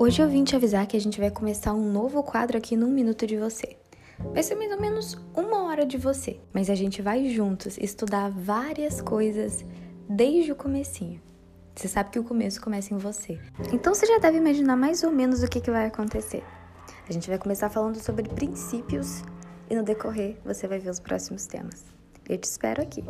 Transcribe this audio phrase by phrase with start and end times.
[0.00, 2.86] Hoje eu vim te avisar que a gente vai começar um novo quadro aqui no
[2.86, 3.76] Minuto de Você.
[4.32, 8.30] Vai ser mais ou menos uma hora de você, mas a gente vai juntos estudar
[8.30, 9.64] várias coisas
[10.08, 11.20] desde o comecinho.
[11.74, 13.40] Você sabe que o começo começa em você.
[13.72, 16.44] Então você já deve imaginar mais ou menos o que, que vai acontecer.
[17.08, 19.24] A gente vai começar falando sobre princípios
[19.68, 21.84] e no decorrer você vai ver os próximos temas.
[22.28, 23.02] Eu te espero aqui.